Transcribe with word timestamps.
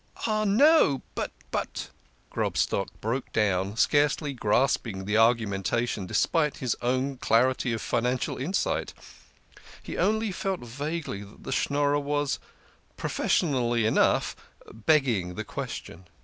"No, 0.25 1.03
but 1.13 1.31
but" 1.51 1.91
Grobstock 2.31 2.87
broke 3.01 3.31
down, 3.31 3.77
scarcely 3.77 4.33
grasping 4.33 5.05
the 5.05 5.15
argumentation 5.17 6.07
despite 6.07 6.57
his 6.57 6.75
own 6.81 7.17
clarity 7.17 7.71
of 7.71 7.83
finan 7.83 8.17
cial 8.17 8.41
insight; 8.41 8.95
he 9.83 9.99
only 9.99 10.31
felt 10.31 10.61
vaguely 10.61 11.23
that 11.23 11.43
the 11.43 11.51
Schnorrer 11.51 11.99
was 11.99 12.39
professionally 12.97 13.85
enough 13.85 14.35
begging 14.73 15.35
the 15.35 15.43
question. 15.45 16.07